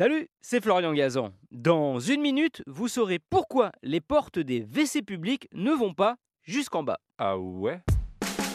Salut, 0.00 0.30
c'est 0.40 0.62
Florian 0.62 0.94
Gazan. 0.94 1.34
Dans 1.50 1.98
une 1.98 2.22
minute, 2.22 2.62
vous 2.66 2.88
saurez 2.88 3.18
pourquoi 3.18 3.70
les 3.82 4.00
portes 4.00 4.38
des 4.38 4.60
WC 4.60 5.02
publics 5.02 5.46
ne 5.52 5.72
vont 5.72 5.92
pas 5.92 6.16
jusqu'en 6.42 6.82
bas. 6.82 7.00
Ah 7.18 7.36
ouais? 7.36 7.82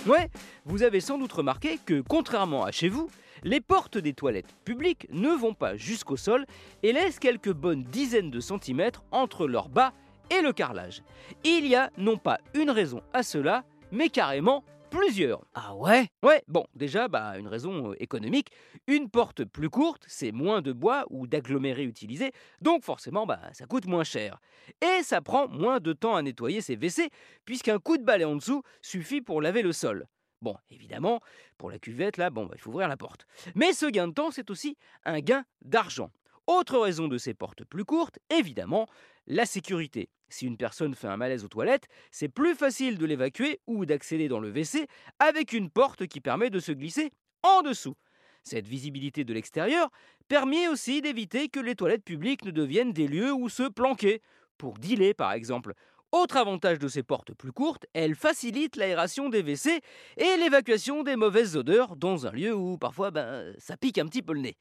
Ouais, 0.07 0.31
vous 0.65 0.81
avez 0.81 0.99
sans 0.99 1.19
doute 1.19 1.33
remarqué 1.33 1.77
que 1.85 2.01
contrairement 2.01 2.63
à 2.63 2.71
chez 2.71 2.89
vous, 2.89 3.11
les 3.43 3.61
portes 3.61 3.99
des 3.99 4.13
toilettes 4.13 4.55
publiques 4.65 5.05
ne 5.11 5.29
vont 5.29 5.53
pas 5.53 5.77
jusqu'au 5.77 6.17
sol 6.17 6.47
et 6.81 6.93
laissent 6.93 7.19
quelques 7.19 7.53
bonnes 7.53 7.83
dizaines 7.83 8.31
de 8.31 8.39
centimètres 8.39 9.03
entre 9.11 9.45
leur 9.45 9.69
bas 9.69 9.93
et 10.31 10.41
le 10.41 10.51
carrelage. 10.51 11.03
Il 11.43 11.67
y 11.67 11.75
a 11.75 11.91
non 11.99 12.17
pas 12.17 12.39
une 12.55 12.71
raison 12.71 13.03
à 13.13 13.21
cela, 13.21 13.65
mais 13.91 14.09
carrément 14.09 14.63
plusieurs. 14.95 15.45
Ah 15.53 15.75
ouais? 15.75 16.07
Ouais, 16.23 16.43
bon, 16.47 16.65
déjà, 16.73 17.07
bah, 17.07 17.37
une 17.37 17.47
raison 17.47 17.91
euh, 17.91 17.95
économique. 18.01 18.51
Une 18.87 19.09
porte 19.09 19.43
plus 19.43 19.69
courte, 19.69 20.03
c'est 20.07 20.31
moins 20.31 20.61
de 20.61 20.71
bois 20.71 21.05
ou 21.09 21.27
d'agglomérés 21.27 21.83
utilisés, 21.83 22.31
donc 22.61 22.83
forcément, 22.83 23.25
bah, 23.25 23.39
ça 23.53 23.65
coûte 23.65 23.85
moins 23.85 24.03
cher. 24.03 24.39
Et 24.81 25.03
ça 25.03 25.21
prend 25.21 25.47
moins 25.47 25.79
de 25.79 25.93
temps 25.93 26.15
à 26.15 26.21
nettoyer 26.21 26.61
ces 26.61 26.75
WC, 26.75 27.09
puisqu'un 27.45 27.79
coup 27.79 27.97
de 27.97 28.03
balai 28.03 28.25
en 28.25 28.35
dessous 28.35 28.63
suffit 28.81 29.21
pour 29.21 29.41
laver 29.41 29.61
le 29.61 29.73
sol. 29.73 30.07
Bon, 30.41 30.55
évidemment, 30.69 31.21
pour 31.57 31.71
la 31.71 31.79
cuvette, 31.79 32.17
là, 32.17 32.29
bon, 32.29 32.45
bah, 32.45 32.53
il 32.55 32.61
faut 32.61 32.69
ouvrir 32.69 32.87
la 32.87 32.97
porte. 32.97 33.25
Mais 33.55 33.73
ce 33.73 33.85
gain 33.87 34.07
de 34.07 34.13
temps, 34.13 34.31
c'est 34.31 34.49
aussi 34.49 34.77
un 35.03 35.19
gain 35.19 35.43
d'argent. 35.61 36.11
Autre 36.47 36.77
raison 36.77 37.07
de 37.07 37.17
ces 37.17 37.33
portes 37.33 37.63
plus 37.63 37.85
courtes, 37.85 38.19
évidemment, 38.29 38.87
la 39.25 39.45
sécurité. 39.45 40.09
Si 40.29 40.45
une 40.45 40.57
personne 40.57 40.93
fait 40.93 41.07
un 41.07 41.17
malaise 41.17 41.43
aux 41.43 41.49
toilettes, 41.49 41.87
c'est 42.11 42.29
plus 42.29 42.55
facile 42.55 42.97
de 42.97 43.05
l'évacuer 43.05 43.61
ou 43.65 43.85
d'accéder 43.85 44.27
dans 44.27 44.39
le 44.39 44.49
WC 44.49 44.87
avec 45.19 45.53
une 45.53 45.71
porte 45.71 46.05
qui 46.07 46.21
permet 46.21 46.49
de 46.49 46.59
se 46.59 46.71
glisser 46.71 47.11
en 47.41 47.61
dessous. 47.63 47.95
Cette 48.43 48.67
visibilité 48.67 49.23
de 49.23 49.33
l'extérieur 49.33 49.89
permet 50.27 50.67
aussi 50.67 51.01
d'éviter 51.01 51.49
que 51.49 51.59
les 51.59 51.75
toilettes 51.75 52.03
publiques 52.03 52.45
ne 52.45 52.51
deviennent 52.51 52.93
des 52.93 53.07
lieux 53.07 53.33
où 53.33 53.49
se 53.49 53.63
planquer, 53.63 54.21
pour 54.59 54.77
dealer 54.77 55.15
par 55.15 55.31
exemple. 55.33 55.73
Autre 56.11 56.37
avantage 56.37 56.77
de 56.77 56.87
ces 56.87 57.01
portes 57.01 57.33
plus 57.33 57.51
courtes, 57.51 57.87
elles 57.93 58.15
facilitent 58.15 58.75
l'aération 58.75 59.29
des 59.29 59.41
WC 59.41 59.81
et 60.17 60.37
l'évacuation 60.37 61.01
des 61.01 61.15
mauvaises 61.15 61.57
odeurs 61.57 61.95
dans 61.95 62.27
un 62.27 62.31
lieu 62.31 62.53
où 62.53 62.77
parfois 62.77 63.09
ben, 63.09 63.53
ça 63.57 63.77
pique 63.77 63.97
un 63.97 64.05
petit 64.05 64.21
peu 64.21 64.33
le 64.33 64.41
nez. 64.41 64.57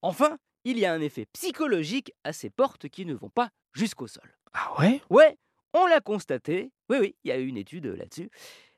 Enfin, 0.00 0.38
il 0.64 0.78
y 0.78 0.86
a 0.86 0.92
un 0.92 1.00
effet 1.00 1.26
psychologique 1.32 2.12
à 2.24 2.32
ces 2.32 2.50
portes 2.50 2.88
qui 2.88 3.06
ne 3.06 3.14
vont 3.14 3.30
pas 3.30 3.50
jusqu'au 3.72 4.06
sol. 4.06 4.36
Ah 4.52 4.72
ouais? 4.78 5.00
Ouais, 5.10 5.36
on 5.72 5.86
l'a 5.86 6.00
constaté. 6.00 6.70
Oui, 6.88 6.98
oui, 7.00 7.16
il 7.24 7.28
y 7.28 7.32
a 7.32 7.38
eu 7.38 7.46
une 7.46 7.56
étude 7.56 7.86
là-dessus. 7.86 8.30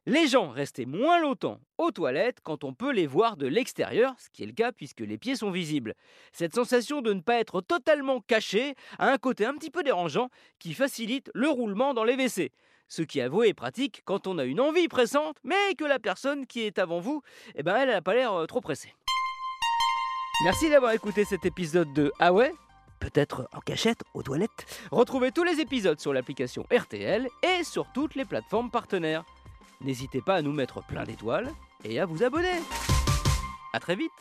Les 0.09 0.29
gens 0.29 0.51
restaient 0.51 0.87
moins 0.87 1.21
longtemps 1.21 1.61
aux 1.79 1.91
toilettes 1.91 2.39
quand 2.43 2.63
on 2.63 2.73
peut 2.73 2.93
les 2.93 3.09
voir 3.09 3.37
de 3.37 3.49
l'extérieur, 3.49 4.15
ce 4.19 4.29
qui 4.31 4.45
est 4.45 4.47
le 4.47 4.53
cas 4.53 4.71
puisque 4.71 5.01
les 5.01 5.19
pieds 5.19 5.35
sont 5.35 5.51
visibles. 5.51 5.95
Cette 6.33 6.55
sensation 6.55 7.03
de 7.03 7.13
ne 7.13 7.21
pas 7.21 7.41
être 7.41 7.61
totalement 7.61 8.21
caché 8.21 8.77
a 9.01 9.11
un 9.11 9.19
côté 9.19 9.45
un 9.45 9.55
petit 9.55 9.71
peu 9.71 9.83
dérangeant 9.83 10.29
qui 10.61 10.75
facilite 10.75 11.31
le 11.35 11.49
roulement 11.49 11.93
dans 11.93 12.05
les 12.05 12.15
WC. 12.15 12.53
Ce 12.87 13.03
qui 13.03 13.21
avoué 13.21 13.49
est 13.49 13.55
pratique 13.55 14.03
quand 14.05 14.29
on 14.29 14.39
a 14.39 14.45
une 14.45 14.61
envie 14.61 14.87
pressante, 14.87 15.39
mais 15.43 15.75
que 15.77 15.85
la 15.85 15.99
personne 15.99 16.47
qui 16.47 16.61
est 16.61 16.79
avant 16.79 17.01
vous, 17.01 17.23
eh 17.57 17.65
ben 17.65 17.75
elle 17.75 17.89
n'a 17.89 18.01
pas 18.01 18.15
l'air 18.15 18.33
euh, 18.33 18.47
trop 18.47 18.61
pressée. 18.61 18.95
Merci 20.45 20.69
d'avoir 20.69 20.93
écouté 20.93 21.25
cet 21.25 21.47
épisode 21.47 21.93
de 21.95 22.13
Ah 22.19 22.33
ouais 22.33 22.53
Peut-être 23.01 23.49
en 23.55 23.61
cachette 23.61 24.05
aux 24.13 24.23
toilettes 24.23 24.67
Retrouvez 24.91 25.33
tous 25.33 25.45
les 25.45 25.61
épisodes 25.61 25.99
sur 25.99 26.13
l'application 26.13 26.67
RTL 26.71 27.27
et 27.43 27.65
sur 27.65 27.87
toutes 27.95 28.15
les 28.15 28.27
plateformes 28.27 28.71
partenaires. 28.71 29.25
N'hésitez 29.81 30.21
pas 30.21 30.35
à 30.35 30.43
nous 30.43 30.53
mettre 30.53 30.85
plein 30.87 31.05
d'étoiles 31.05 31.51
et 31.85 32.01
à 32.01 32.05
vous 32.05 32.23
abonner. 32.23 32.61
A 33.73 33.81
très 33.81 33.97
vite 33.97 34.13